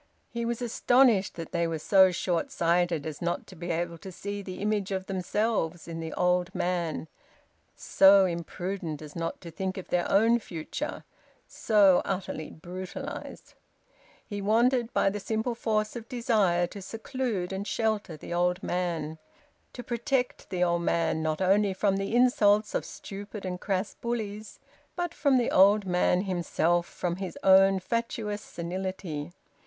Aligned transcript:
He 0.31 0.45
was 0.45 0.63
astonished 0.63 1.35
that 1.35 1.51
they 1.51 1.67
were 1.67 1.77
so 1.77 2.09
short 2.11 2.49
sighted 2.51 3.05
as 3.05 3.21
not 3.21 3.45
to 3.45 3.55
be 3.55 3.69
able 3.69 3.99
to 3.99 4.11
see 4.11 4.41
the 4.41 4.59
image 4.59 4.89
of 4.89 5.05
themselves 5.05 5.87
in 5.87 5.99
the 5.99 6.11
old 6.13 6.55
man, 6.55 7.07
so 7.75 8.25
imprudent 8.25 9.03
as 9.03 9.15
not 9.15 9.39
to 9.41 9.51
think 9.51 9.77
of 9.77 9.89
their 9.89 10.09
own 10.11 10.39
future, 10.39 11.03
so 11.47 12.01
utterly 12.03 12.49
brutalised. 12.49 13.53
He 14.25 14.41
wanted, 14.41 14.91
by 14.91 15.11
the 15.11 15.19
simple 15.19 15.53
force 15.53 15.95
of 15.95 16.09
desire, 16.09 16.65
to 16.65 16.81
seclude 16.81 17.53
and 17.53 17.67
shelter 17.67 18.17
the 18.17 18.33
old 18.33 18.63
man, 18.63 19.19
to 19.73 19.83
protect 19.83 20.49
the 20.49 20.63
old 20.63 20.81
man 20.81 21.21
not 21.21 21.41
only 21.43 21.75
from 21.75 21.97
the 21.97 22.15
insults 22.15 22.73
of 22.73 22.85
stupid 22.85 23.45
and 23.45 23.61
crass 23.61 23.93
bullies, 23.93 24.57
but 24.95 25.13
from 25.13 25.37
the 25.37 25.51
old 25.51 25.85
man 25.85 26.21
himself, 26.23 26.87
from 26.87 27.17
his 27.17 27.37
own 27.43 27.79
fatuous 27.79 28.41
senility. 28.41 29.33